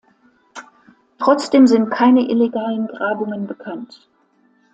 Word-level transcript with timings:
Trotzdem 1.19 1.67
sind 1.67 1.91
keine 1.91 2.27
illegalen 2.27 2.87
Grabungen 2.87 3.45
bekannt. 3.45 4.07